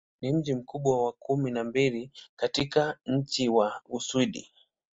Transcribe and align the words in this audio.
Ni 0.21 0.33
mji 0.33 0.53
mkubwa 0.55 1.05
wa 1.05 1.11
kumi 1.11 1.51
na 1.51 1.63
mbili 1.63 2.11
katika 2.35 2.97
nchi 3.05 3.49
wa 3.49 3.81
Uswidi. 3.89 4.51